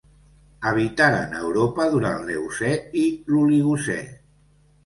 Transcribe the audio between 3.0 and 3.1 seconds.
i